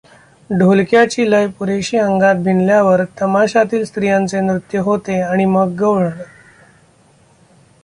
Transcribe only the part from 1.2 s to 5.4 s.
लय पुरेशी अंगात भिनल्यावर तमाशातील स्त्रियांचे नृत्य होते